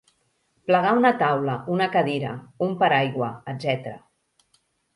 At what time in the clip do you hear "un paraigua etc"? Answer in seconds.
2.69-3.97